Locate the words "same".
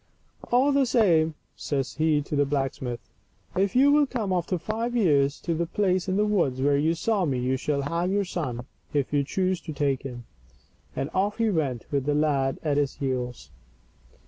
0.87-1.35